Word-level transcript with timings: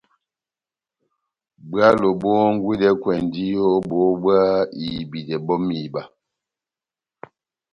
Bwálo 1.69 2.09
bόhongwidɛkwɛndi 2.21 3.45
ó 3.69 3.71
bohó 3.87 4.09
bwá 4.21 4.39
ihibidɛ 4.83 5.35
bɔ́ 5.45 5.57
ó 5.59 5.63
mihiba 5.65 6.01